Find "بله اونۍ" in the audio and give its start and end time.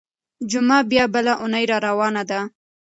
1.15-1.63